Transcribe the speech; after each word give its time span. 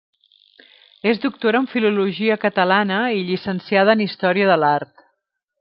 És 1.11 1.19
doctora 1.25 1.61
en 1.65 1.67
filologia 1.75 2.39
catalana 2.47 2.99
i 3.21 3.23
llicenciada 3.31 3.97
en 3.99 4.05
història 4.09 4.53
de 4.55 4.61
l'art. 4.65 5.09